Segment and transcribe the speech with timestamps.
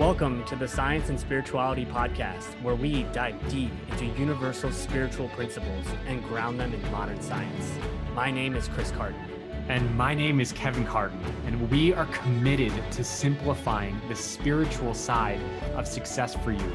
[0.00, 5.86] Welcome to the Science and Spirituality Podcast, where we dive deep into universal spiritual principles
[6.06, 7.72] and ground them in modern science.
[8.14, 9.18] My name is Chris Carton.
[9.70, 15.40] And my name is Kevin Carton, and we are committed to simplifying the spiritual side
[15.76, 16.72] of success for you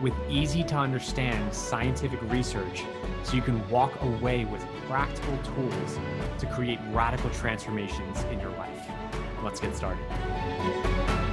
[0.00, 2.82] with easy to understand scientific research
[3.22, 5.98] so you can walk away with practical tools
[6.40, 8.88] to create radical transformations in your life.
[9.44, 11.23] Let's get started.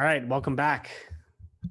[0.00, 0.90] All right, welcome back.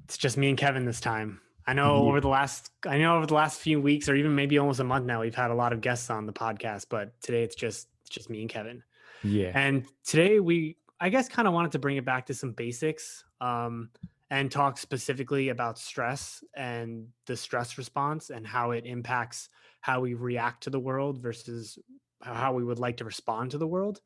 [0.04, 1.40] It's just me and Kevin this time.
[1.66, 2.08] I know yeah.
[2.08, 4.84] over the last I know over the last few weeks or even maybe almost a
[4.84, 7.88] month now we've had a lot of guests on the podcast, but today it's just
[8.02, 8.84] it's just me and Kevin.
[9.24, 9.50] Yeah.
[9.56, 13.24] And today we I guess kind of wanted to bring it back to some basics
[13.40, 13.90] um,
[14.30, 19.48] and talk specifically about stress and the stress response and how it impacts
[19.80, 21.80] how we react to the world versus
[22.22, 24.00] how we would like to respond to the world.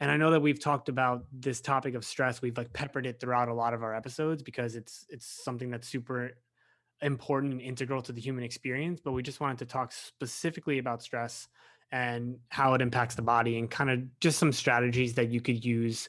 [0.00, 2.40] And I know that we've talked about this topic of stress.
[2.40, 5.88] We've like peppered it throughout a lot of our episodes because it's it's something that's
[5.88, 6.32] super
[7.02, 9.00] important and integral to the human experience.
[9.02, 11.48] But we just wanted to talk specifically about stress
[11.90, 15.64] and how it impacts the body and kind of just some strategies that you could
[15.64, 16.08] use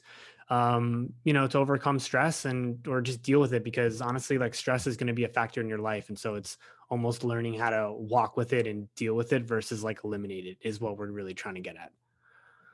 [0.50, 4.52] um, you know, to overcome stress and or just deal with it because honestly, like
[4.52, 6.08] stress is going to be a factor in your life.
[6.08, 9.84] And so it's almost learning how to walk with it and deal with it versus
[9.84, 11.92] like eliminate it is what we're really trying to get at.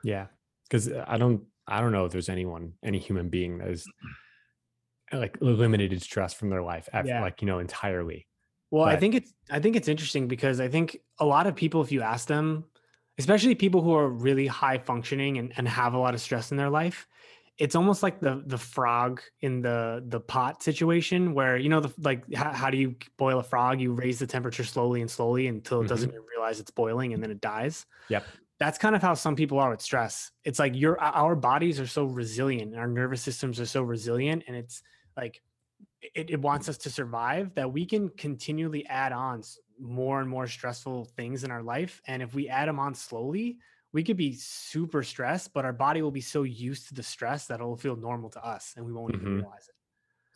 [0.03, 0.25] Yeah
[0.69, 3.87] because I don't I don't know if there's anyone any human being that is
[5.11, 7.21] like eliminated stress from their life yeah.
[7.21, 8.27] like you know entirely.
[8.71, 11.55] Well, but, I think it's I think it's interesting because I think a lot of
[11.55, 12.65] people, if you ask them,
[13.17, 16.57] especially people who are really high functioning and, and have a lot of stress in
[16.57, 17.07] their life,
[17.57, 21.93] it's almost like the the frog in the the pot situation where you know the
[21.99, 25.47] like how, how do you boil a frog you raise the temperature slowly and slowly
[25.47, 25.89] until it mm-hmm.
[25.89, 28.25] doesn't realize it's boiling and then it dies yep
[28.59, 30.31] that's kind of how some people are with stress.
[30.43, 34.55] It's like your our bodies are so resilient, our nervous systems are so resilient, and
[34.55, 34.81] it's
[35.15, 35.41] like
[36.01, 39.43] it, it wants us to survive that we can continually add on
[39.79, 42.01] more and more stressful things in our life.
[42.07, 43.57] And if we add them on slowly,
[43.93, 47.47] we could be super stressed, but our body will be so used to the stress
[47.47, 49.21] that it'll feel normal to us and we won't mm-hmm.
[49.21, 49.75] even realize it.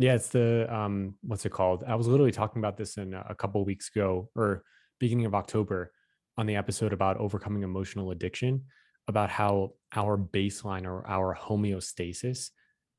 [0.03, 1.84] Yeah, it's the um what's it called?
[1.86, 4.64] I was literally talking about this in a couple weeks ago or
[5.00, 5.92] beginning of October
[6.41, 8.63] on the episode about overcoming emotional addiction
[9.07, 12.50] about how our baseline or our homeostasis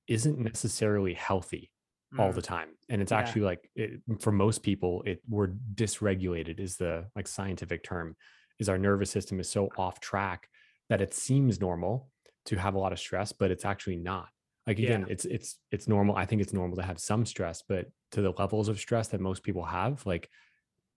[0.06, 1.68] isn't necessarily healthy
[2.14, 2.20] mm.
[2.20, 3.18] all the time and it's yeah.
[3.18, 8.14] actually like it, for most people it we're dysregulated is the like scientific term
[8.60, 10.48] is our nervous system is so off track
[10.88, 12.08] that it seems normal
[12.44, 14.28] to have a lot of stress but it's actually not
[14.68, 15.12] like again yeah.
[15.12, 18.32] it's it's it's normal i think it's normal to have some stress but to the
[18.38, 20.28] levels of stress that most people have like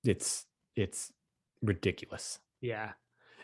[0.03, 0.45] it's
[0.75, 1.12] it's
[1.62, 2.40] ridiculous.
[2.62, 2.92] Yeah.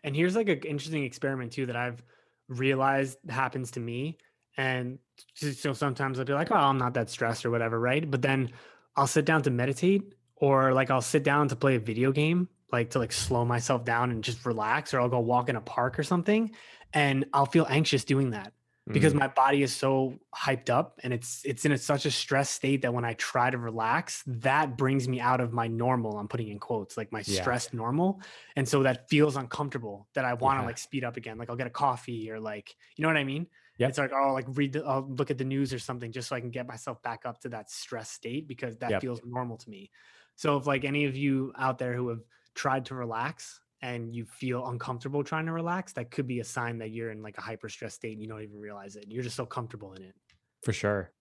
[0.03, 2.03] And here's like an interesting experiment too that I've
[2.47, 4.17] realized happens to me.
[4.57, 4.99] And
[5.35, 8.09] so sometimes I'll be like, oh, I'm not that stressed or whatever, right?
[8.09, 8.51] But then
[8.95, 12.49] I'll sit down to meditate or like I'll sit down to play a video game,
[12.71, 15.61] like to like slow myself down and just relax, or I'll go walk in a
[15.61, 16.51] park or something.
[16.93, 18.51] And I'll feel anxious doing that
[18.87, 19.19] because mm.
[19.19, 22.81] my body is so hyped up and it's it's in a, such a stress state
[22.81, 26.17] that when I try to relax, that brings me out of my normal.
[26.17, 27.41] I'm putting in quotes like my yeah.
[27.41, 28.21] stress normal,
[28.55, 30.07] and so that feels uncomfortable.
[30.15, 30.67] That I want to yeah.
[30.67, 31.37] like speed up again.
[31.37, 33.47] Like I'll get a coffee or like you know what I mean.
[33.77, 36.29] Yeah, it's like oh like read the, I'll look at the news or something just
[36.29, 39.01] so I can get myself back up to that stress state because that yep.
[39.01, 39.91] feels normal to me.
[40.35, 42.21] So if like any of you out there who have
[42.55, 46.77] tried to relax and you feel uncomfortable trying to relax, that could be a sign
[46.79, 49.05] that you're in like a hyper stress state and you don't even realize it.
[49.07, 50.15] You're just so comfortable in it.
[50.63, 51.11] For sure.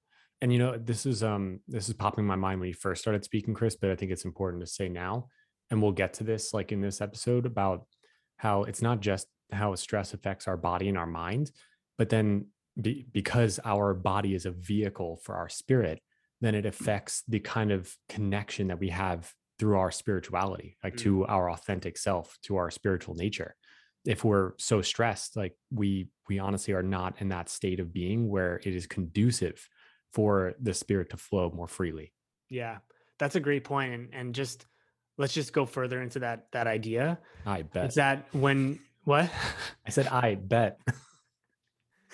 [0.43, 3.25] And you know, this is um this is popping my mind when you first started
[3.25, 5.29] speaking, Chris, but I think it's important to say now.
[5.71, 7.87] And we'll get to this like in this episode about
[8.37, 11.51] how it's not just how stress affects our body and our mind,
[11.99, 12.47] but then
[12.81, 16.01] be, because our body is a vehicle for our spirit,
[16.41, 21.01] then it affects the kind of connection that we have through our spirituality, like mm.
[21.01, 23.55] to our authentic self, to our spiritual nature.
[24.07, 28.31] If we're so stressed, like we we honestly are not in that state of being
[28.31, 29.69] where it is conducive
[30.15, 32.15] for the spirit to flow more freely.
[32.49, 32.79] Yeah.
[33.19, 33.93] That's a great point.
[33.93, 34.65] And and just
[35.19, 37.19] let's just go further into that that idea.
[37.45, 37.89] I bet.
[37.89, 39.31] Is that when what?
[39.87, 40.81] I said I bet.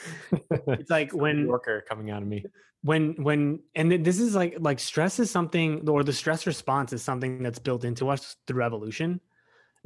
[0.50, 2.44] it's like when worker coming out of me.
[2.82, 7.02] when when and this is like like stress is something or the stress response is
[7.02, 9.20] something that's built into us through evolution.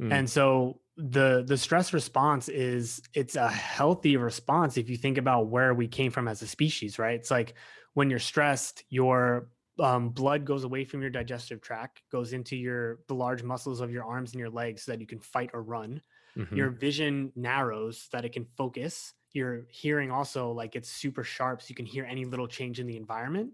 [0.01, 0.11] Mm.
[0.13, 5.47] and so the the stress response is it's a healthy response if you think about
[5.47, 7.15] where we came from as a species right?
[7.19, 7.53] It's like
[7.93, 9.49] when you're stressed your
[9.79, 13.89] um, blood goes away from your digestive tract goes into your the large muscles of
[13.91, 16.01] your arms and your legs so that you can fight or run.
[16.37, 16.55] Mhm.
[16.55, 21.61] your vision narrows so that it can focus your hearing also like it's super sharp
[21.61, 23.51] so you can hear any little change in the environment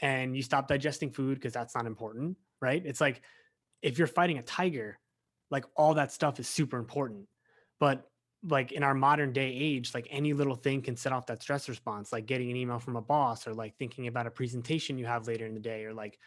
[0.00, 2.82] and you stop digesting food because that's not important right?
[2.86, 3.20] It's like
[3.82, 4.98] if you're fighting a tiger
[5.50, 7.26] like all that stuff is super important
[7.78, 8.08] but
[8.46, 11.68] like in our modern day age like any little thing can set off that stress
[11.68, 15.06] response like getting an email from a boss or like thinking about a presentation you
[15.06, 16.18] have later in the day or like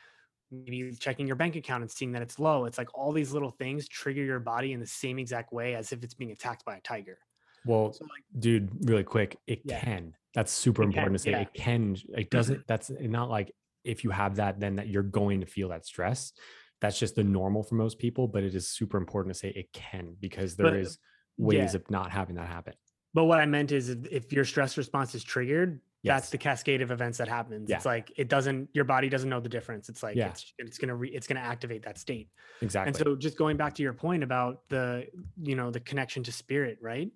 [0.52, 2.66] maybe checking your bank account and seeing that it's low.
[2.66, 5.92] It's like all these little things trigger your body in the same exact way as
[5.92, 7.20] if it's being attacked by a tiger
[7.68, 9.80] Well, so like dude, really quick, it Yeah.
[9.80, 10.14] can.
[10.34, 11.32] That's super It important can, to say.
[11.32, 11.42] yeah.
[11.42, 11.92] It can.
[11.94, 12.22] It mm-hmm.
[12.30, 12.68] doesn't.
[12.68, 13.52] That's not like
[13.84, 16.34] if you have that, then that you're going to feel that stress.
[16.80, 18.28] That's just the normal for most people.
[18.28, 21.00] But it is super important to say it can because there But, is
[21.38, 21.78] ways yeah.
[21.78, 22.74] of not having that happen.
[23.14, 26.92] But what I meant is if, your stress response is triggered, that's the cascade of
[26.92, 27.70] events that happens.
[27.70, 27.78] Yeah.
[27.78, 29.90] It's like it doesn't your body doesn't know the difference.
[29.90, 30.30] It's like Yeah.
[30.30, 32.30] it's it's gonna re, it's gonna activate that state.
[32.62, 32.90] Exactly.
[32.90, 35.08] And so just going back to your point about the
[35.42, 37.10] you know the connection to spirit, right?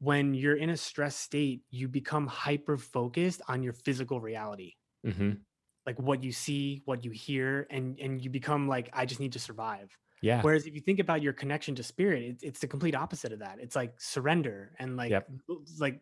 [0.00, 4.74] When you're in a stress state, you become hyper focused on your physical reality.
[5.04, 5.44] hmm
[5.86, 9.32] Like what you see, what you hear, and and you become like, I just need
[9.32, 9.96] to survive.
[10.22, 10.42] Yeah.
[10.42, 13.38] Whereas if you think about your connection to spirit, it, it's the complete opposite of
[13.40, 13.58] that.
[13.60, 15.32] It's like surrender and like Yep.
[15.78, 16.00] like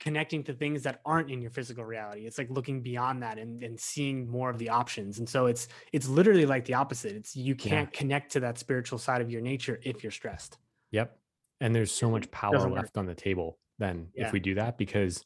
[0.00, 2.26] connecting to things that aren't in your physical reality.
[2.26, 5.18] It's like looking beyond that and, and seeing more of the options.
[5.18, 7.16] And so it's it's literally like the opposite.
[7.16, 10.58] It's you can't connect to that spiritual side of your nature if you're stressed.
[10.90, 11.17] Yep.
[11.60, 14.26] And there's so much power left on the table then Yeah.
[14.26, 15.24] if we do that because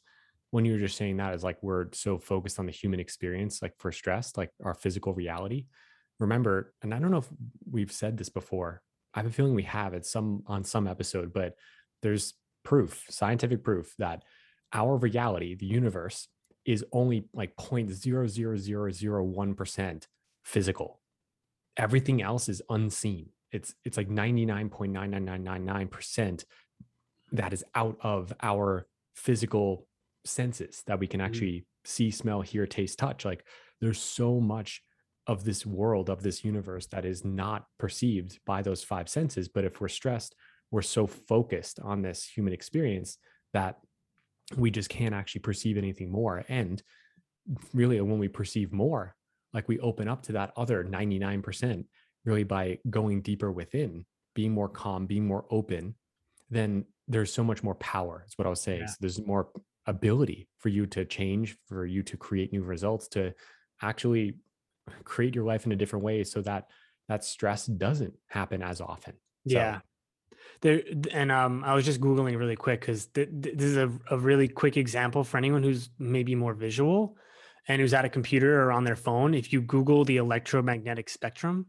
[0.51, 3.61] when you were just saying that is like we're so focused on the human experience
[3.63, 5.65] like for stress like our physical reality
[6.19, 7.27] remember and i don't know if
[7.71, 8.83] we've said this before
[9.15, 11.55] i have a feeling we have at some on some episode but
[12.03, 14.21] there's proof scientific proof that
[14.73, 16.27] our reality the universe
[16.65, 20.07] is only like 0.00001%
[20.43, 21.01] physical.
[21.75, 26.43] Everything else is unseen it's it's like 99.99999%
[27.31, 29.87] that is out of our physical
[30.25, 31.23] senses that we can Mhm.
[31.25, 33.25] actually see smell hear taste touch.
[33.25, 33.45] Like
[33.79, 34.81] there's so much
[35.27, 39.47] of this world of this universe that is not perceived by those five senses.
[39.47, 40.35] But if we're stressed
[40.71, 43.19] we're so focused on this human experience
[43.53, 43.79] that
[44.57, 46.43] we just can't actually perceive anything more.
[46.49, 46.81] And
[47.73, 49.15] really when we perceive more
[49.53, 51.85] like we open up to that other 99%
[52.25, 54.05] really by going deeper within
[54.35, 55.95] being more calm being more open
[56.49, 58.87] then there's so much more power is what i was saying Yeah.
[58.87, 59.49] so there's more
[59.87, 63.33] ability for you to change for you to create new results to
[63.81, 64.35] actually
[65.03, 66.69] create your life in a different way so that
[67.09, 69.13] that stress doesn't happen as often
[69.47, 69.79] So, Yeah.
[70.61, 70.81] There
[71.11, 74.17] and um I was just googling really quick because th- th- this is a, a
[74.17, 77.17] really quick example for anyone who's maybe more visual
[77.67, 79.33] and who's at a computer or on their phone.
[79.33, 81.65] If you Google the electromagnetic spectrum.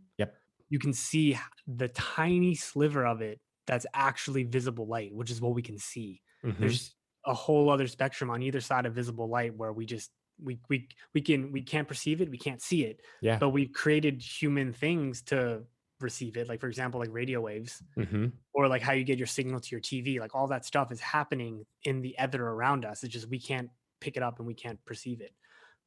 [0.68, 5.54] You can see the tiny sliver of it that's actually visible light, which is what
[5.54, 6.22] we can see.
[6.42, 6.96] mhm, There's
[7.26, 10.10] a whole other spectrum on either side of visible light where we just
[10.42, 13.72] we we we can we can't perceive it, we can't see it, yeah but we've
[13.72, 15.64] created human things to
[16.00, 16.48] receive it.
[16.48, 19.68] Like for example, like radio waves mhm, or like how you get your signal to
[19.70, 23.02] your TV, like all that stuff is happening in the ether around us.
[23.02, 23.70] It's just we can't
[24.00, 25.34] pick it up and we can't perceive it.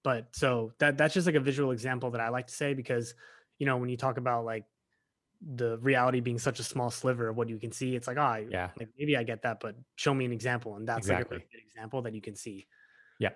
[0.04, 3.16] But so that that's just like a visual example that I like to say because
[3.60, 4.66] you know when you talk about like
[5.56, 8.46] the reality being such a small sliver of what you can see, it's like, oh,
[8.50, 11.22] yeah like maybe I get that, but show me an example, and that's like a
[11.22, 11.38] Exactly.
[11.52, 12.68] good example that you can see.
[13.20, 13.32] yeah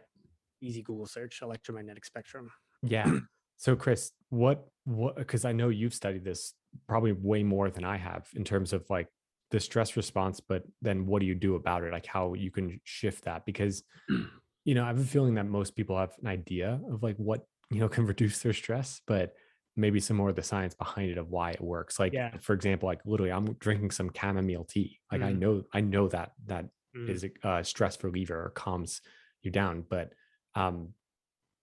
[0.62, 2.52] Easy Google search, electromagnetic spectrum.
[2.84, 3.12] Yeah.
[3.58, 6.54] So Chris, what what because I know you've studied this
[6.88, 9.08] probably way more than I have in terms of like
[9.52, 11.92] the stress response, but then what do you do about it?
[11.92, 13.84] Like how you can shift that because
[14.66, 17.46] you know, I have a feeling that most people have an idea of like what,
[17.70, 19.34] you know, can reduce their stress, but
[19.82, 22.00] maybe some more of the science behind it of why it works.
[22.00, 22.38] Like Yeah.
[22.40, 25.00] for example, like literally I'm drinking some chamomile tea.
[25.12, 25.40] Like I Mm.
[25.40, 27.10] know I know that that Mm.
[27.10, 29.02] is a uh, stress reliever or calms
[29.44, 29.82] you down.
[29.90, 30.14] But
[30.56, 30.94] um,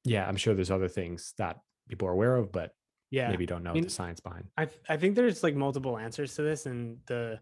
[0.05, 2.75] yeah, I'm sure there's other things that people are aware of, but
[3.11, 4.47] yeah, maybe don't know mean, the science behind.
[4.57, 7.41] I th- I think there's like multiple answers to this, and the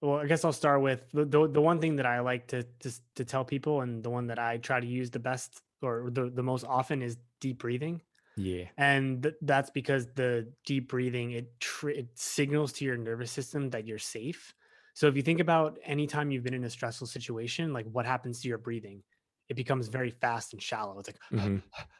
[0.00, 2.62] well, I guess I'll start with the the, the one thing that I like to,
[2.62, 6.10] to to tell people, and the one that I try to use the best or
[6.10, 8.02] the the most often is deep breathing,
[8.36, 8.70] Yeah.
[8.76, 13.70] and th- that's because the deep breathing it tr- it signals to your nervous system
[13.70, 14.54] that you're safe.
[14.94, 18.06] So if you think about any time you've been in a stressful situation, like what
[18.06, 19.02] happens to your breathing,
[19.48, 20.98] it becomes very fast and shallow.
[20.98, 21.62] It's like Mhm.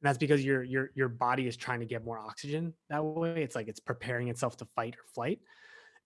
[0.00, 3.42] and that's because your your your body is trying to get more oxygen that way
[3.42, 5.40] it's like it's preparing itself to fight or flight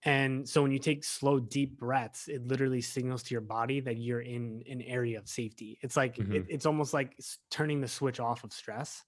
[0.03, 3.97] and so when you take slow deep breaths it literally signals to your body that
[3.97, 6.49] you're in an area of safety it's like it, Mhm.
[6.49, 7.17] it's almost like
[7.51, 9.03] turning the switch off of stress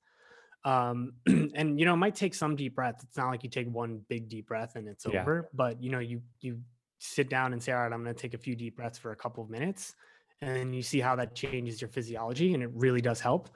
[0.65, 3.69] um and you know it might take some deep breaths it's not like you take
[3.69, 5.21] one big deep breath and it's Yeah.
[5.21, 6.59] over but you know you you
[6.99, 9.11] sit down and say, all right, I'm going to take a few deep breaths for
[9.11, 9.95] a couple of minutes.
[10.41, 12.53] And you see how that changes your physiology.
[12.53, 13.49] And it really does help.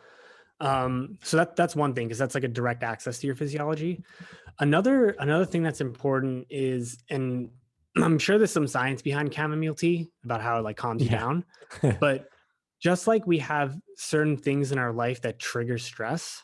[0.62, 4.04] Um, so that that's one thing because that's like a direct access to your physiology.
[4.60, 7.50] Another another thing that's important is, and
[7.98, 11.46] I'm sure there's some science behind chamomile tea about how it like calms you down.
[12.00, 12.28] but
[12.82, 16.42] just like we have certain things in our life that trigger stress,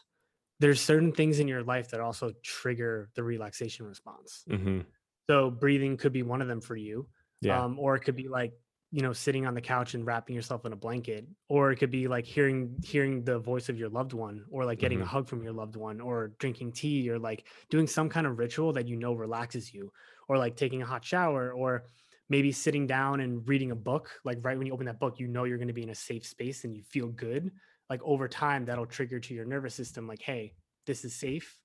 [0.60, 4.48] there's certain things in your life that also trigger the relaxation response.
[4.48, 4.86] hmm
[5.30, 7.10] So breathing could be one of them for you.
[7.42, 7.66] Yeah.
[7.66, 8.54] Um, or it could be like,
[8.92, 11.92] you know, sitting on the couch and wrapping yourself in a blanket, or it could
[11.92, 15.08] be like hearing hearing the voice of your loved one, or like getting a Mhm.
[15.08, 18.72] hug from your loved one, or drinking tea, or like doing some kind of ritual
[18.74, 19.92] that you know relaxes you,
[20.30, 21.86] or like taking a hot shower, or
[22.30, 24.20] maybe sitting down and reading a book.
[24.24, 25.96] Like right when you open that book, you know you're going to be in a
[25.96, 27.52] safe space and you feel good.
[27.90, 31.60] Like over time, that'll trigger to your nervous system, like, hey, this is safe.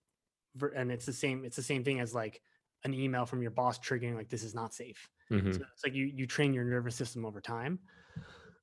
[0.74, 2.42] And it's the same, it's the same thing as like
[2.84, 5.08] an email from your boss triggering like this is not safe.
[5.30, 7.80] hmm So it's like you you train your nervous system over time.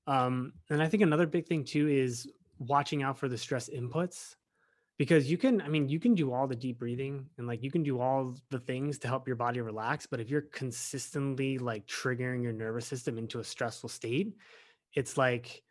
[0.08, 4.36] Um, and I think another big thing too is watching out for the stress inputs
[4.98, 7.72] because you can, I mean, you can do all the deep breathing and like you
[7.72, 11.88] can do all the things to help your body relax, but if you're consistently like
[11.88, 14.38] triggering your nervous system into a stressful state,
[14.94, 15.64] it's like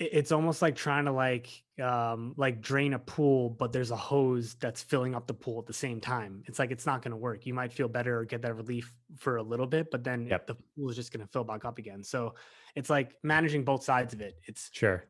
[0.00, 4.54] it's almost like trying to like um like drain a pool but there's a hose
[4.54, 7.16] that's filling up the pool at the same time it's like it's not going to
[7.18, 10.26] work you might feel better or get that relief for a little bit but then
[10.26, 10.46] Yep.
[10.46, 12.34] the pool is just going to fill back up again so
[12.74, 15.04] it's like managing both sides of it it's Sure.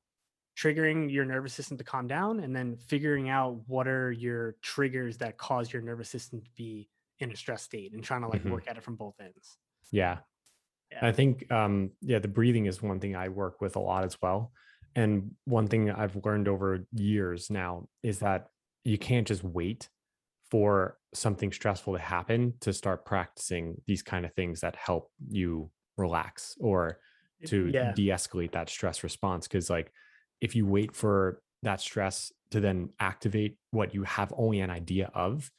[0.56, 5.18] triggering your nervous system to calm down and then figuring out what are your triggers
[5.18, 8.42] that cause your nervous system to be in a stress state and trying to like
[8.42, 8.50] Mhm.
[8.50, 9.59] work at it from both ends
[9.92, 10.18] Yeah.
[10.90, 11.06] Yeah.
[11.06, 14.20] I think um yeah, the breathing is one thing I work with a lot as
[14.20, 14.52] well.
[14.97, 18.49] And one thing I've learned over years now is that
[18.85, 19.88] you can't just wait
[20.50, 25.70] for something stressful to happen to start practicing these kind of things that help you
[25.97, 26.99] relax or
[27.47, 27.92] to yeah.
[27.92, 29.92] de-escalate that stress response because like
[30.40, 35.11] if you wait for that stress to then activate what you have only an idea
[35.14, 35.50] of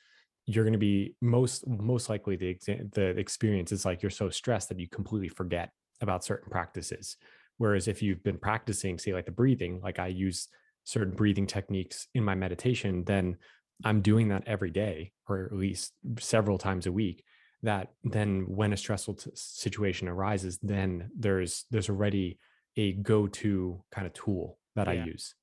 [0.45, 2.57] you're going to be most most likely the
[2.93, 5.71] the experience is like you're so stressed that you completely forget
[6.01, 7.17] about certain practices
[7.61, 10.47] whereas if you've been practicing say like the breathing like i use
[10.83, 13.37] certain breathing techniques in my meditation then
[13.85, 17.23] i'm doing that every day or at least several times a week
[17.61, 22.39] that then when a stressful t- situation arises then there's there's already
[22.77, 25.35] a go-to kind of tool that i use.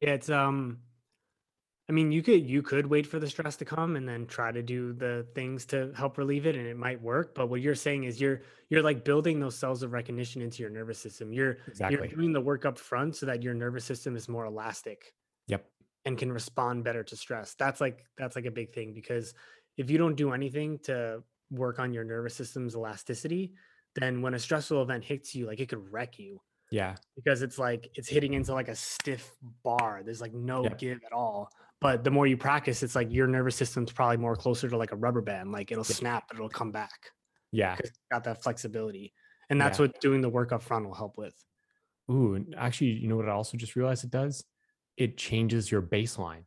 [0.00, 0.78] Yeah, it's um
[1.88, 4.52] I mean, you could you could wait for the stress to come and then try
[4.52, 7.74] to do the things to help relieve it and it might work, but what you're
[7.74, 11.32] saying is you're you're like building those cells of recognition into your nervous system.
[11.32, 15.14] You're you're doing the work up front so that your nervous system is more elastic
[15.46, 15.70] yep
[16.04, 17.54] and can respond better to stress.
[17.54, 19.34] That's like that's like a big thing because
[19.76, 23.54] if you don't do anything to work on your nervous system's elasticity,
[23.94, 26.40] then when a stressful event hits you, like it could wreck you
[26.70, 30.02] yeah because it's like it's hitting into like a stiff bar.
[30.04, 30.78] There's like no Yep.
[30.78, 31.50] give at all.
[31.80, 34.92] But the more you practice, it's like your nervous system's probably more closer to like
[34.92, 35.52] a rubber band.
[35.52, 35.96] Like it'll Yep.
[35.96, 37.12] snap, but it'll come back
[37.52, 37.76] yeah
[38.10, 39.12] got that flexibility.
[39.50, 39.86] And that's Yeah.
[39.86, 41.34] what doing the work up front will help with.
[42.10, 44.44] Ooh, and actually, you know what I also just realized it does?
[44.96, 46.44] It changes your baseline.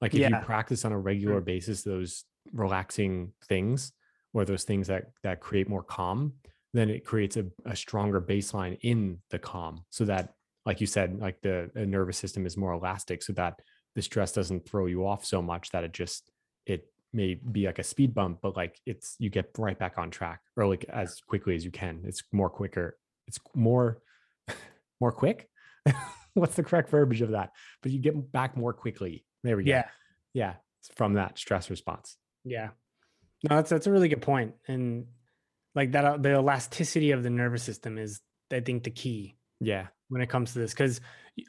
[0.00, 1.04] Like if you practice on a mm.
[1.04, 3.92] regular basis those relaxing things
[4.32, 6.34] or those things that that create more calm,
[6.72, 10.34] then it creates a, a stronger baseline in the calm so that
[10.66, 13.60] like you said, like the nervous system is more elastic so that
[13.94, 16.30] the stress doesn't throw you off so much that it just
[16.66, 20.10] it may be like a speed bump, but like it's you get right back on
[20.10, 22.02] track or like as quickly as you can.
[22.04, 22.96] It's more quicker.
[23.26, 24.00] It's more
[25.00, 25.48] more quick.
[26.34, 27.50] What's the correct verbiage of that?
[27.82, 29.24] But you get back more quickly.
[29.42, 29.70] There we go.
[29.70, 29.88] Yeah.
[30.32, 30.54] Yeah.
[30.94, 32.16] From that stress response.
[32.44, 32.68] Yeah.
[33.48, 34.24] No, that's that's a really good.
[34.68, 35.06] And
[35.74, 38.20] like that uh, the elasticity of the nervous system is
[38.52, 39.88] I think the key Yeah.
[40.08, 41.00] when it comes to this because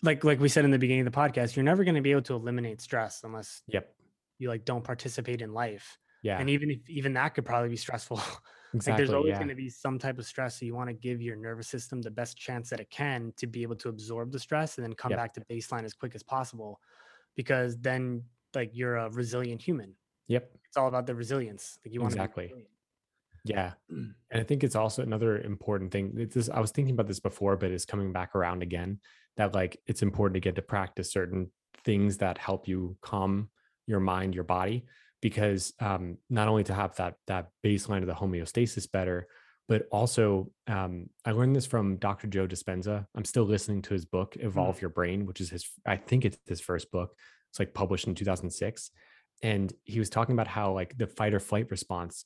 [0.04, 2.12] like like we said in the beginning of the podcast you're never going to be
[2.12, 3.94] able to eliminate stress unless Yep.
[4.40, 6.40] you like don't participate in life Yeah.
[6.40, 8.18] and even if even that could probably be stressful
[8.74, 9.04] like exactly.
[9.06, 9.38] there's always yeah.
[9.38, 12.02] going to be some type of stress so you want to give your nervous system
[12.02, 14.94] the best chance that it can to be able to absorb the stress and then
[14.94, 15.20] come Yep.
[15.20, 16.80] back to baseline as quick as possible
[17.36, 18.24] because then
[18.56, 19.96] like you're a resilient human
[20.28, 20.52] Yep.
[20.66, 22.48] it's all about the resilience like you want Exactly.
[22.50, 22.56] to.
[23.44, 23.72] Yeah.
[23.90, 26.14] And I think it's also another important thing.
[26.18, 29.00] It's this, I was thinking about this before, but it's coming back around again
[29.38, 31.52] that like it's important to get to practice certain
[31.84, 33.50] things that help you calm
[33.88, 34.86] your mind, your body,
[35.22, 39.28] because um, not only to have that that baseline of the homeostasis better,
[39.68, 42.28] but also um, I learned this from Dr.
[42.28, 43.06] Joe Dispenza.
[43.16, 46.38] I'm still listening to his book, Evolve Your Brain, which is his, I think it's
[46.46, 47.16] his first book.
[47.50, 48.92] It's like published in 2006.
[49.44, 52.26] And he was talking about how like the fight or flight response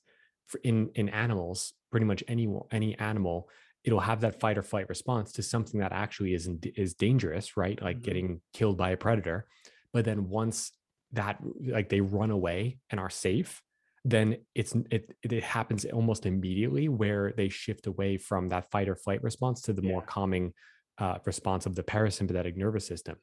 [0.63, 3.49] in in animals, pretty much any any animal,
[3.83, 7.81] it'll have that fight or flight response to something that actually is is dangerous, right?
[7.81, 8.03] Like Mhm.
[8.03, 9.47] getting killed by a predator.
[9.93, 10.71] But then once
[11.11, 13.61] that like they run away and are safe,
[14.03, 18.95] then it's it it happens almost immediately where they shift away from that fight or
[18.95, 20.53] flight response to the more calming
[20.97, 23.17] uh, response of the parasympathetic nervous system.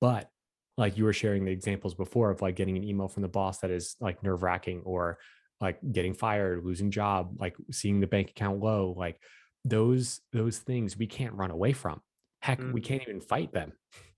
[0.00, 0.30] But
[0.78, 3.58] like you were sharing the examples before of like getting an email from the boss
[3.60, 5.18] that is like nerve wracking or
[5.62, 9.18] like getting fired, losing job, like seeing the bank account low, like
[9.64, 12.00] those those things we can't run away from.
[12.40, 12.84] Heck, we Mm.
[12.84, 13.72] can't even fight them.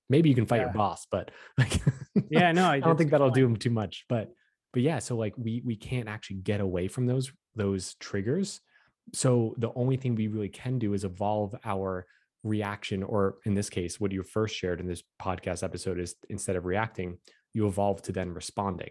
[0.08, 1.80] Maybe you can fight your boss, but like
[2.30, 3.54] Yeah, no, I don't think that'll do point.
[3.54, 4.06] them too much.
[4.08, 4.32] But
[4.72, 8.60] but yeah, so like we we can't actually get away from those those triggers.
[9.12, 12.06] So the only thing we really can do is evolve our
[12.42, 16.56] reaction, or in this case, what you first shared in this podcast episode is instead
[16.56, 17.18] of reacting,
[17.52, 18.90] you evolve to then responding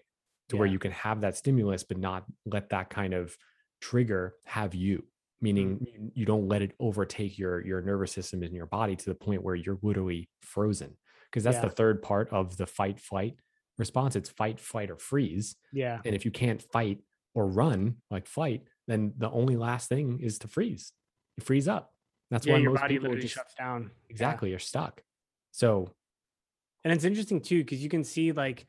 [0.50, 3.36] to where you can have that stimulus, but not let that kind of
[3.82, 5.04] trigger have you.
[5.42, 6.12] Meaning Mm.
[6.14, 9.44] you, don't let it overtake your your nervous system in your body to the point
[9.44, 10.96] where you're literally frozen.
[11.30, 11.62] Because that's Yeah.
[11.66, 13.36] the third part of the fight flight
[13.78, 14.16] response.
[14.16, 15.56] It's fight, flight, or freeze.
[15.74, 16.00] Yeah.
[16.06, 17.00] And if you can't fight
[17.34, 20.94] or run like flight, then the only last thing is to freeze.
[21.38, 21.94] You freeze up.
[22.30, 23.84] That's Yeah, why your most body people literally just shuts down.
[23.84, 24.12] Yeah.
[24.12, 25.04] exactly are stuck.
[25.52, 25.94] So
[26.86, 28.66] And it's interesting too, because you can see like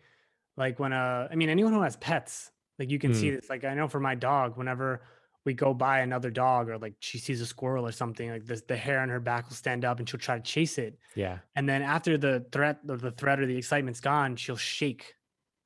[0.56, 3.36] like when uh I mean anyone who has pets, like you can see Mm.
[3.40, 3.50] this.
[3.50, 5.02] Like I know for my dog, whenever
[5.44, 8.62] we go by another dog or like she sees a squirrel or something, like this
[8.62, 10.98] the hair on her back will stand up and she'll try to chase it.
[11.14, 11.38] yeah.
[11.54, 15.14] And then after the threat or the threat or the excitement's gone, she'll shake.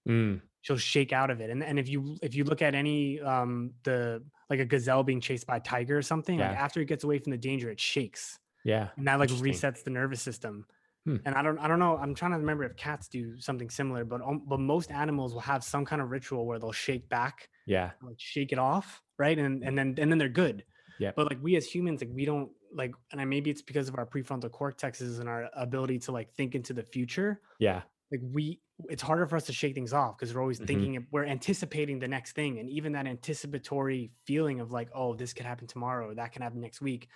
[0.08, 1.50] Mm, She'll shake out of it.
[1.50, 5.20] And and if you if you look at any um the like a gazelle being
[5.20, 7.78] chased by a tiger or something, like after it gets away from the danger, it
[7.80, 8.38] shakes.
[8.64, 8.88] yeah.
[8.96, 10.66] and that like resets the nervous system.
[11.08, 11.16] Hmm.
[11.24, 11.96] And I don't I don't know.
[11.96, 15.40] I'm trying to remember if cats do something similar, but um, but most animals will
[15.40, 17.92] have some kind of ritual where they'll shake back, Yeah.
[18.02, 19.38] like shake it off, right?
[19.38, 20.64] And and then and then they're good.
[20.98, 21.12] Yeah.
[21.16, 23.96] But like we as humans, like we don't like, and I maybe it's because of
[23.96, 27.40] our prefrontal cortexes and our ability to like think into the future.
[27.58, 27.82] Yeah.
[28.10, 30.66] Like we, it's harder for us to shake things off because we're always Mhm.
[30.66, 35.32] thinking, we're anticipating the next thing, and even that anticipatory feeling of like, oh, this
[35.32, 37.08] could happen tomorrow, that can happen next week.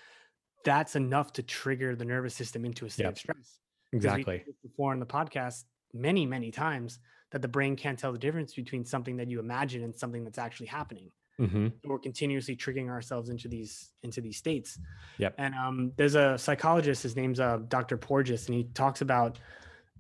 [0.64, 3.12] That's enough to trigger the nervous system into a state Yep.
[3.12, 3.58] of stress.
[3.92, 4.44] Exactly.
[4.62, 6.98] before in the podcast many many times
[7.30, 10.38] that the brain can't tell the difference between something that you imagine and something that's
[10.38, 14.78] actually happening hmm we're continuously tricking ourselves into these into these states
[15.18, 15.34] Yep.
[15.38, 19.38] and um, there's a psychologist his name's uh, dr porges and he talks about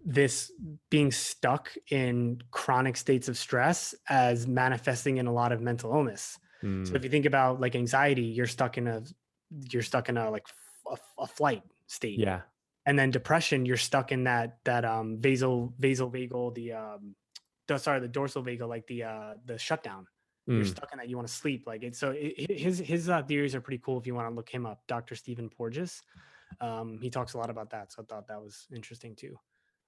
[0.04, 0.50] this
[0.90, 6.38] being stuck in chronic states of stress as manifesting in a lot of mental illness
[6.62, 9.02] so Mm, if you think about like anxiety you're stuck in a
[9.70, 10.46] you're stuck in a like
[11.18, 12.42] a flight state yeah.
[12.86, 17.14] And then depression you're stuck in that that um vasal vasovagal the um
[17.68, 20.06] the, sorry the dorsal vagal like the uh the shutdown
[20.54, 23.08] you're Mm, stuck in that you want to sleep like it so it, his his
[23.08, 26.02] uh, theories are pretty cool if you want to look him up dr stephen porges
[26.60, 29.38] um he talks a lot about that so i thought that was interesting too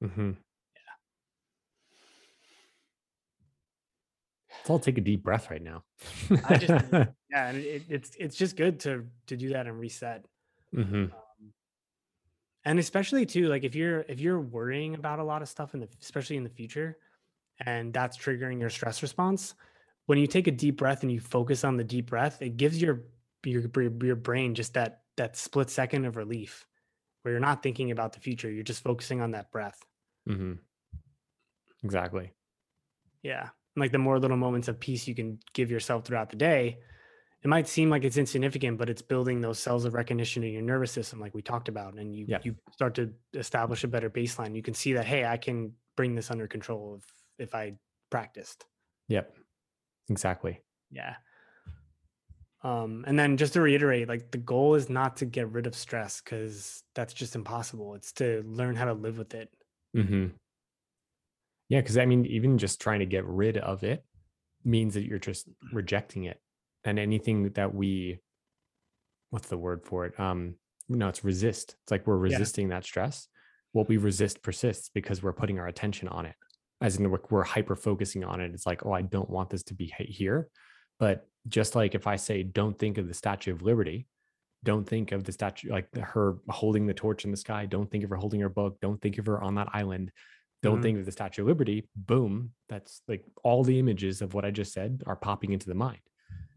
[0.03, 0.31] mm-hmm.
[0.31, 0.95] Yeah.
[4.59, 5.83] Let's all take a deep breath right now.
[6.45, 6.71] i just
[7.31, 10.25] yeah and it, it's it's just good to to do that and reset
[10.75, 10.95] Mm-hmm.
[11.05, 11.13] um,
[12.65, 15.81] and especially too like if you're if you're worrying about a lot of stuff in
[15.81, 16.97] the especially in the future
[17.65, 19.55] and that's triggering your stress response
[20.07, 22.81] when you take a deep breath and you focus on the deep breath it gives
[22.81, 23.03] your
[23.45, 23.63] your,
[24.03, 26.67] your brain just that that split second of relief
[27.23, 29.81] where you're not thinking about the future you're just focusing on that breath
[30.29, 30.55] mm-hmm.
[31.83, 32.33] Exactly.
[33.23, 36.37] yeah and like the more little moments of peace you can give yourself throughout the
[36.37, 36.79] day
[37.45, 40.63] it might seem like it's insignificant but it's building those cells of recognition in your
[40.63, 42.39] nervous system like we talked about and you Yeah.
[42.43, 44.57] you start to establish a better baseline.
[44.57, 47.05] You can see that hey i can bring this under control if
[47.49, 47.75] if i
[48.11, 48.65] practiced.
[49.09, 49.37] Yep.
[50.09, 50.61] Exactly.
[50.91, 51.17] yeah.
[52.63, 55.75] Um and then just to reiterate like the goal is not to get rid of
[55.75, 57.95] stress because that's just impossible.
[57.95, 59.51] It's to learn how to live with it.
[59.95, 60.29] Hmm
[61.69, 64.05] Yeah, because I mean, even just trying to get rid of it
[64.65, 66.41] means that you're just rejecting it,
[66.85, 68.21] and anything that we,
[69.31, 70.19] what's the word for it?
[70.21, 70.55] Um,
[70.89, 71.77] no, it's resist.
[71.83, 72.35] It's like we're Yeah.
[72.37, 73.29] resisting that stress.
[73.73, 76.37] What we resist persists because we're putting our attention on it,
[76.81, 78.53] as in we're, we're hyper focusing on it.
[78.55, 80.49] It's like, oh, I don't want this to be here,
[81.01, 84.07] but just like if I say, don't think of the Statue of Liberty,
[84.63, 87.67] don't think of the statue like her holding the torch in the sky.
[87.67, 88.79] Don't think of her holding her book.
[88.81, 90.11] Don't think of her on that island.
[90.63, 90.83] Don't Mhm.
[90.83, 91.87] think of the Statue of Liberty.
[91.95, 92.55] Boom.
[92.71, 95.99] That's like all the images of what I just said are popping into the mind.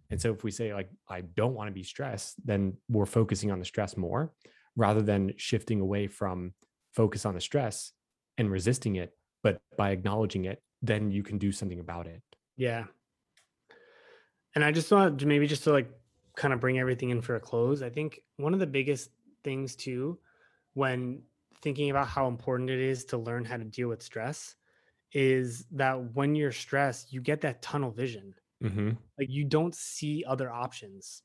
[0.09, 3.51] And so if we say like I don't want to be stressed, then we're focusing
[3.51, 4.33] on the stress more
[4.75, 6.53] rather than shifting away from
[6.93, 7.91] focus on the stress
[8.37, 9.13] and resisting it.
[9.43, 12.21] But by acknowledging it, then you can do something about it.
[12.55, 12.85] Yeah.
[14.55, 15.89] And I just want maybe just to like
[16.35, 17.81] kind of bring everything in for a close.
[17.81, 19.09] I think one of the biggest
[19.43, 20.19] things too,
[20.73, 21.21] when
[21.61, 24.55] thinking about how important it is to learn how to deal with stress,
[25.13, 28.33] is that when you're stressed, you get that tunnel vision.
[28.61, 31.23] Hmm Like you don't see other options.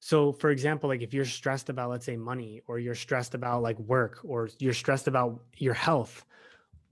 [0.00, 3.62] So, for example, like if you're stressed about, let's say, money, or you're stressed about
[3.62, 6.24] like work, or you're stressed about your health,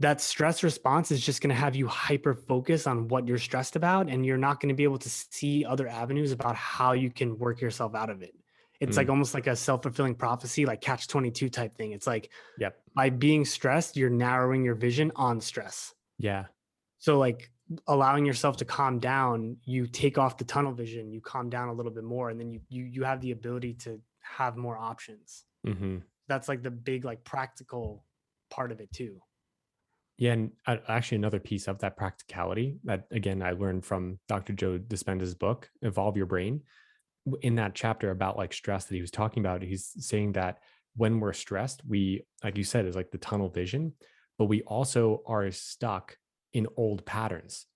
[0.01, 3.77] that stress response is just going to have you hyper focus on what you're stressed
[3.77, 7.11] about and you're not going to be able to see other avenues about how you
[7.11, 8.35] can work yourself out of it
[8.81, 9.11] it's like Mm.
[9.11, 12.85] almost like a self-fulfilling prophecy like catch 22 type thing it's like Yep.
[12.95, 16.47] by being stressed you're narrowing your vision on stress Yeah.
[16.99, 17.51] so like
[17.87, 21.73] allowing yourself to calm down you take off the tunnel vision you calm down a
[21.73, 25.45] little bit more and then you you, you have the ability to have more options
[25.67, 25.97] hmm
[26.29, 28.05] that's like the big like practical
[28.51, 29.21] part of it too
[30.17, 34.53] Yeah, and uh, actually another piece of that practicality that again I learned from Dr.
[34.53, 36.63] Joe Dispenza's book, Evolve Your Brain.
[37.43, 40.59] In that chapter about like stress that he was talking about, he's saying that
[40.95, 43.95] when we're stressed, we, like you said, is like the tunnel vision,
[44.39, 46.17] but we also are stuck
[46.55, 47.67] in old patterns.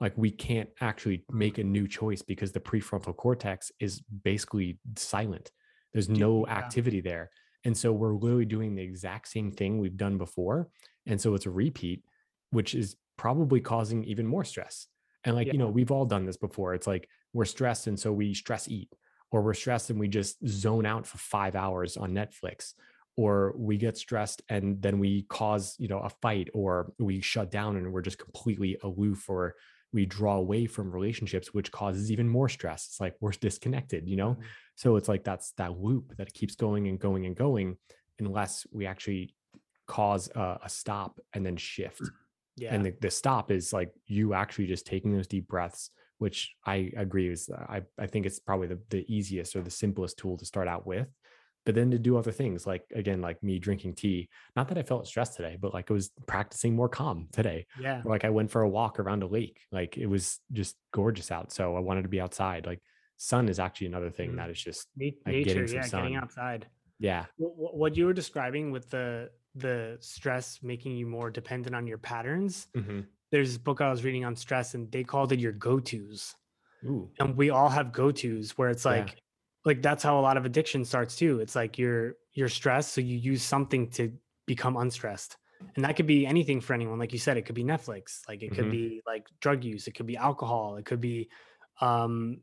[0.00, 5.50] Like we can't actually make a new choice because the prefrontal cortex is basically silent.
[5.92, 6.56] There's no yeah.
[6.56, 7.30] activity there.
[7.64, 10.70] And so we're literally doing the exact same thing we've done before
[11.08, 12.04] and so it's a repeat,
[12.50, 14.86] which is probably causing even more stress.
[15.24, 16.74] And like, you know, we've all done this before.
[16.74, 18.92] It's like we're stressed and so we stress eat,
[19.32, 22.74] or we're stressed and we just zone out for five hours on Netflix,
[23.18, 27.50] or we get stressed and then we cause, you know, a fight, or we shut
[27.50, 29.56] down and we're just completely aloof, or
[29.92, 32.86] we draw away from relationships, which causes even more stress.
[32.86, 34.36] It's like we're disconnected, you know?
[34.36, 34.44] Mhm.
[34.76, 37.78] So it's like that's that loop that keeps going and going and going
[38.20, 39.34] unless we actually
[39.86, 42.12] cause a, a stop and then shift.
[42.56, 46.54] yeah And the, the stop is like you actually just taking those deep breaths, which
[46.66, 50.36] I agree is I, I think it's probably the, the easiest or the simplest tool
[50.36, 51.08] to start out with.
[51.68, 54.30] But then to do other things like again, like me drinking tea.
[54.56, 57.66] Not that I felt stressed today, but like I was practicing more calm today.
[57.78, 59.60] yeah Or like I went for a walk around a lake.
[59.70, 61.52] Like it was just gorgeous out.
[61.52, 62.64] So I wanted to be outside.
[62.64, 62.80] Like
[63.18, 64.36] sun is actually another thing Mhm.
[64.36, 67.26] that is just Na- like nature getting yeah getting outside yeah.
[67.36, 71.98] what, what you were describing with the the stress making you more dependent on your
[71.98, 73.00] patterns hmm
[73.30, 76.34] there's this book i was reading on stress and they called it your go-to's
[76.86, 77.10] Ooh.
[77.18, 79.04] and we all have go-to's where it's Yeah.
[79.68, 81.40] Like that's how a lot of addiction starts too.
[81.40, 84.12] It's like you're you're stressed so you use something to
[84.46, 85.36] become unstressed.
[85.76, 86.98] And that could be anything for anyone.
[86.98, 88.26] Like you said it could be netflix.
[88.28, 88.70] Like it could Mhm.
[88.70, 89.86] be like drug use.
[89.86, 90.76] It could be alcohol.
[90.76, 91.28] It could be
[91.80, 92.40] um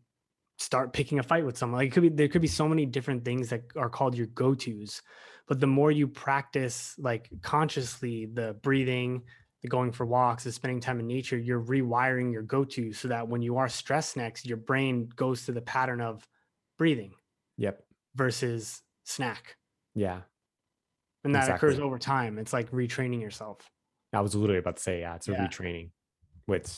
[0.57, 1.79] start picking a fight with someone.
[1.79, 4.27] Like it could be there could be so many different things that are called your
[4.27, 5.01] go-to's.
[5.47, 9.23] But the more you practice like consciously the breathing
[9.61, 13.27] the going for walks the spending time in nature you're rewiring your go-to so that
[13.27, 16.27] when you are stressed next your brain goes to the pattern of
[16.77, 17.13] breathing
[17.57, 17.83] Yep.
[18.15, 19.55] versus snack
[19.93, 20.21] Yeah.
[21.23, 23.69] and that occurs over time it's like retraining yourself
[24.13, 25.45] I was literally about to say, yeah, it's a Yeah.
[25.45, 25.91] retraining.
[26.45, 26.69] Which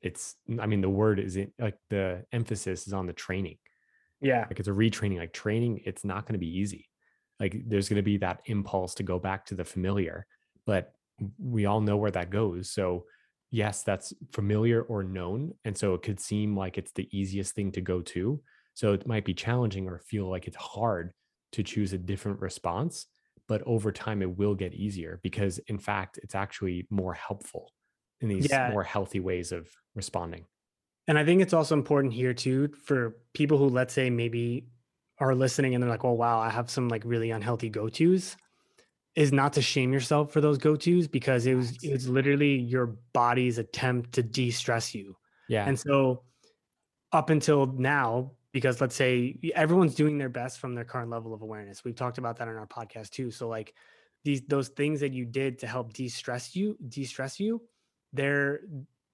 [0.00, 3.58] it's I mean the word is in like the emphasis is on the training.
[4.22, 6.88] yeah Like it's a retraining, like training, it's not going to be easy.
[7.38, 10.26] Like there's going to be that impulse to go back to the familiar,
[10.64, 10.94] but
[11.38, 12.70] we all know where that goes.
[12.70, 13.04] So
[13.50, 15.52] yes, that's familiar or known.
[15.66, 18.40] And so it could seem like it's the easiest thing to go to.
[18.74, 21.12] So it might be challenging or feel like it's hard
[21.52, 23.06] to choose a different response.
[23.48, 27.72] But over time, it will get easier because, in fact, it's actually more helpful
[28.20, 28.66] in these Yeah.
[28.66, 30.46] more healthy ways of responding.
[31.08, 34.68] And I think it's also important here too for people who let's say maybe
[35.18, 38.36] are listening and they're like, "Oh wow, I have some like really unhealthy go-tos."
[39.16, 42.86] Is not to shame yourself for those go-tos because it was it was literally your
[43.14, 45.16] body's attempt to de-stress you.
[45.48, 45.68] Yeah.
[45.68, 46.24] And so
[47.12, 51.42] up until now, because let's say everyone's doing their best from their current level of
[51.42, 51.84] awareness.
[51.84, 53.30] We've talked about that on our podcast too.
[53.30, 53.74] So like
[54.24, 57.62] these those things that you did to help de-stress you, de-stress you,
[58.12, 58.60] they're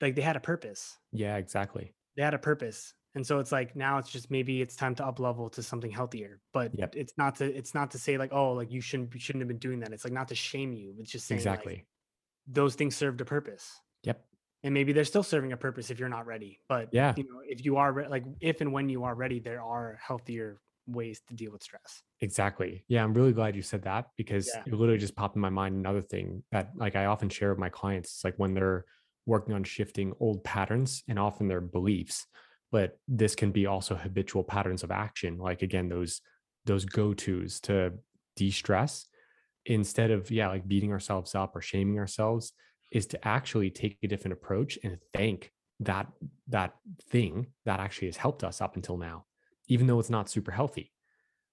[0.01, 1.93] like they had a purpose yeah, exactly.
[2.17, 5.05] they had a purpose and so it's like now it's just maybe it's time to
[5.05, 6.95] up level to something healthier but Yep.
[6.97, 9.49] it's not to it's not to say like oh like you shouldn't you shouldn't have
[9.49, 11.75] been doing that it's like not to shame you it's just saying Exactly.
[11.75, 11.87] like
[12.47, 14.25] those things served a purpose Yep.
[14.63, 17.15] And maybe they're still serving a purpose if you're not ready but Yeah.
[17.17, 19.99] you know if you are re- like if and when you are ready there are
[20.03, 22.85] healthier ways to deal with stress Exactly.
[22.89, 24.65] Yeah, I'm really glad you said that because Yeah.
[24.67, 27.59] it literally just popped in my mind another thing that like I often share with
[27.61, 28.09] my clients.
[28.11, 28.87] It's like when they're
[29.25, 32.27] working on shifting old patterns and often their beliefs,
[32.73, 35.39] but this can be also habitual patterns of action.
[35.39, 36.21] Like again, those
[36.65, 37.93] those go-tos to
[38.35, 39.07] de-stress
[39.67, 42.53] instead of yeah, like beating ourselves up or shaming ourselves
[42.91, 46.09] is to actually take a different approach and thank that
[46.49, 46.75] that
[47.11, 49.25] thing that actually has helped us up until now
[49.69, 50.93] even though it's not super healthy.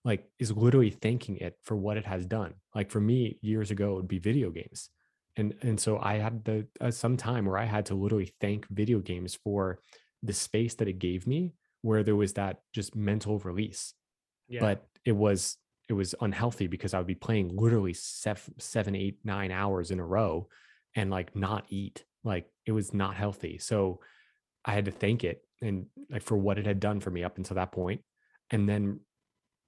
[0.03, 2.55] Like is literally thanking it for what it has done.
[2.73, 4.89] Like for me years ago it would be video games.
[5.37, 8.65] And and so i had the uh, some time where i had to literally thank
[8.69, 9.79] video games for
[10.23, 13.93] the space that it gave me where there was that just mental release.
[14.47, 14.61] Yeah.
[14.61, 15.57] but it was
[15.89, 19.99] it was unhealthy because I would be playing literally seven, seven, eight, nine hours in
[19.99, 20.47] a row
[20.95, 22.03] and like not eat.
[22.23, 23.57] Like it was not healthy.
[23.59, 23.99] So
[24.63, 27.37] I had to thank it and like for what it had done for me up
[27.37, 28.01] until that point,
[28.51, 28.99] and then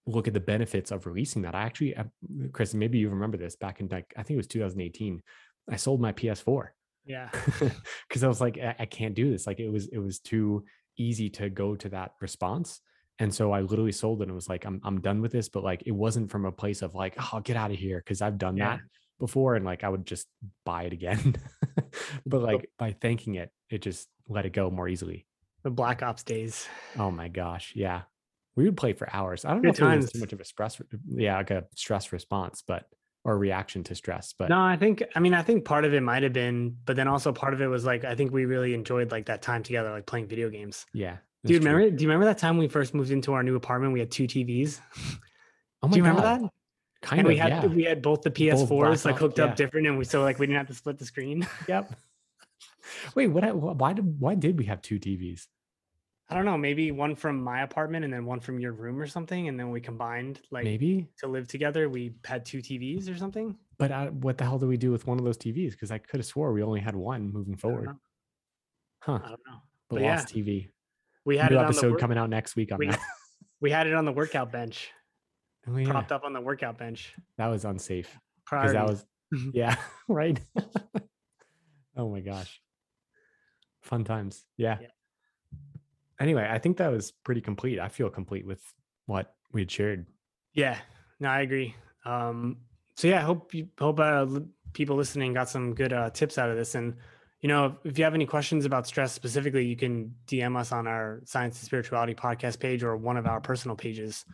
[0.05, 1.53] look at the benefits of releasing that.
[1.53, 2.05] I actually, uh,
[2.53, 5.21] Chris, maybe you remember this back in like I think it was 2018.
[5.69, 6.67] I sold my PS4
[7.07, 7.29] yeah.
[8.07, 9.47] because I was like, I, I can't do this.
[9.47, 10.65] Like it was it was too
[10.97, 12.81] easy to go to that response.
[13.19, 15.49] And so I literally sold it and was like, I'm I'm done with this.
[15.49, 18.03] But like it wasn't from a place of like, oh, get out of here.
[18.05, 18.77] Cause I've done Yeah.
[18.77, 18.79] that
[19.19, 20.27] before and like I would just
[20.65, 21.35] buy it again.
[22.25, 25.25] but like by thanking it, it just let it go more easily.
[25.63, 26.67] The Black Ops days.
[26.97, 27.73] Oh my gosh.
[27.75, 28.03] Yeah.
[28.55, 29.45] We would play for hours.
[29.45, 31.65] I don't Good know if it was too much of a stress, yeah, like a
[31.75, 32.87] stress response, but
[33.23, 34.33] or reaction to stress.
[34.37, 36.95] But No, I think I mean I think part of it might have been, but
[36.95, 39.63] then also part of it was like I think we really enjoyed like that time
[39.63, 40.85] together, like playing video games.
[40.93, 41.17] yeah.
[41.45, 41.69] Dude, true.
[41.71, 41.95] remember?
[41.95, 43.93] Do you remember that time we first moved into our new apartment?
[43.93, 44.81] We had two TVs.
[45.83, 46.41] Oh my do you remember that?
[47.01, 47.29] Kind and of.
[47.29, 47.65] we had yeah.
[47.65, 49.45] we had both the PS4s black like hooked yeah.
[49.45, 51.47] up different, and we so like we didn't have to split the screen.
[51.67, 51.95] Yep.
[53.15, 53.43] Wait, what?
[53.53, 55.47] Why did why did we have two TVs?
[56.29, 59.07] I don't know, maybe one from my apartment and then one from your room or
[59.07, 61.87] something, and then we combined like Maybe, to live together.
[61.87, 63.55] We had two TVs or something.
[63.77, 65.71] but I, what the hell do we do with one of those TVs?
[65.71, 67.95] Because I could have swore we only had one moving forward.
[68.99, 69.19] Huh?
[69.23, 69.61] I don't know.
[69.89, 70.67] The but yeah, lost TV.
[71.23, 72.99] We had New the episode coming out next week on we- that.
[73.61, 74.91] we had it on the workout bench,
[75.69, 75.89] Oh, yeah.
[75.89, 77.13] propped up on the workout bench.
[77.37, 78.17] That was unsafe
[78.49, 79.05] because that was
[79.53, 79.75] yeah
[80.07, 80.39] right.
[81.97, 82.61] oh my gosh,
[83.81, 84.45] fun times.
[84.57, 84.77] Yeah.
[84.81, 84.87] Yeah.
[86.19, 87.79] Anyway, I think that was pretty complete.
[87.79, 88.61] I feel complete with
[89.05, 90.07] what we had shared.
[90.53, 90.77] Yeah,
[91.19, 91.75] no, I agree.
[92.05, 92.57] Um,
[92.95, 94.25] so yeah, I hope you hope uh,
[94.73, 96.73] people listening got some good uh, tips out of this.
[96.73, 96.95] And
[97.41, 100.87] you know, if you have any questions about stress specifically, you can DM us on
[100.87, 104.25] our Science and Spirituality podcast page or one of our personal pages.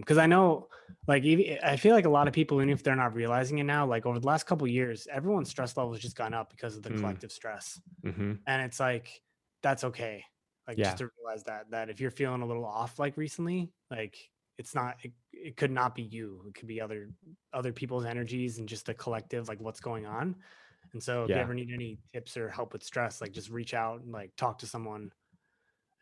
[0.00, 0.68] Because I know,
[1.06, 3.86] like, I feel like a lot of people, even if they're not realizing it now,
[3.86, 6.82] like over the last couple years, everyone's stress level has just gone up because of
[6.82, 7.16] the Mm.
[7.16, 9.22] collective stress, hmm and it's like
[9.62, 10.24] that's okay.
[10.68, 10.82] Like Yeah.
[10.82, 14.18] just to realize that that if you're feeling a little off, like recently, like
[14.58, 17.12] it's not it, it could not be you it could be other
[17.52, 20.36] other people's energies and just the collective like what's going on
[20.92, 23.74] and so if you ever need any tips or help with stress like just reach
[23.74, 25.10] out and like talk to someone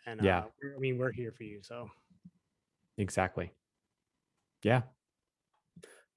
[0.06, 0.44] and Yeah.
[0.44, 1.88] uh, i mean we're here for you so
[2.96, 3.52] Exactly.
[4.64, 4.82] Yeah.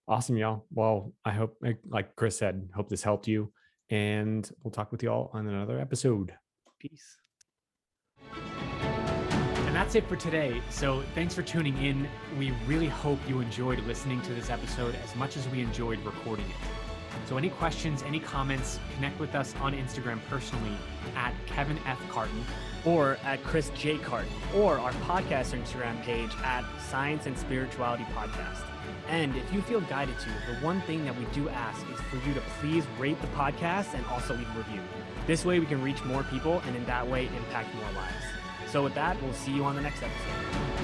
[0.07, 0.65] Awesome, y'all.
[0.71, 3.51] Well, I hope, like- like Chris said, hope this helped you.
[3.89, 6.33] And we'll talk with y'all on another episode.
[6.79, 7.17] peace
[8.31, 10.61] And that's it for today.
[10.69, 12.07] So thanks for tuning in.
[12.37, 16.45] We really hope you enjoyed listening to this episode as much as we enjoyed recording
[16.45, 16.76] it.
[17.25, 20.75] So any questions, any comments, connect with us on Instagram personally
[21.15, 21.99] at Kevin F.
[22.09, 22.43] Carton.
[22.85, 28.61] or at chris j carton or our podcast instagram page at science and spirituality podcast
[29.09, 32.17] and if you feel guided to the one thing that we do ask is for
[32.27, 34.79] you to please rate the podcast and also leave a review
[35.25, 38.23] this way we can reach more people and in that way impact more lives
[38.71, 40.76] so with that we'll see you on the next episode